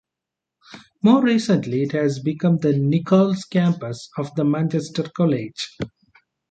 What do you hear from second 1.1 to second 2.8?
recently it has become the